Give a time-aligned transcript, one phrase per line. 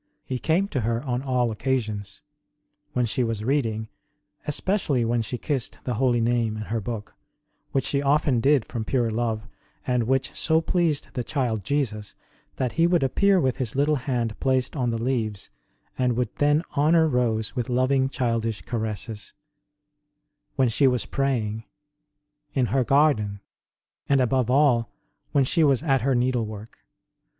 [0.25, 2.23] He came to her on all occasions:
[2.93, 3.87] when she was reading
[4.47, 7.13] especially when she kissed the Holy Name in her book,
[7.71, 9.43] which she often did from pure love,
[9.85, 12.15] and which so pleased the Child Jesus
[12.55, 15.51] that He would appear with His little hand placed on the leaves,
[15.99, 19.33] and would then honour Rose with loving childish caresses;
[20.55, 21.65] when she was praying;
[22.55, 23.39] in her garden;
[24.09, 24.89] and, above all,
[25.31, 26.79] when she was at her needlework.